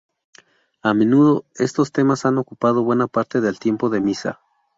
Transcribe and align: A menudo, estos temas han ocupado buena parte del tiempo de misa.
A 0.81 0.95
menudo, 0.95 1.45
estos 1.53 1.91
temas 1.91 2.25
han 2.25 2.39
ocupado 2.39 2.83
buena 2.83 3.05
parte 3.05 3.39
del 3.39 3.59
tiempo 3.59 3.89
de 3.91 4.01
misa. 4.01 4.39